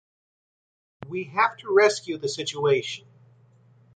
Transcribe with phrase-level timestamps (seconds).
[1.07, 3.05] We have to rescue the situation.